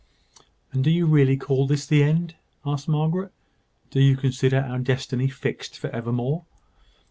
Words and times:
"And 0.71 0.83
do 0.83 0.89
you 0.89 1.05
really 1.05 1.37
call 1.37 1.67
this 1.67 1.85
the 1.85 2.03
end?" 2.03 2.33
asked 2.65 2.87
Margaret. 2.87 3.31
"Do 3.91 3.99
you 4.01 4.17
consider 4.17 4.57
our 4.61 4.79
destiny 4.79 5.27
fixed 5.27 5.77
for 5.77 5.91
evermore?" 5.91 6.45